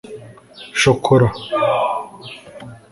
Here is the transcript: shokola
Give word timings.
shokola 0.81 1.29